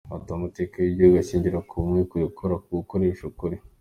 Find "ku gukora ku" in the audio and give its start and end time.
2.09-2.69